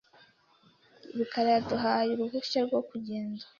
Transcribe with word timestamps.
rukara 1.17 1.49
yaduhaye 1.55 2.09
uruhushya 2.13 2.59
rwo 2.67 2.79
kugenda. 2.89 3.43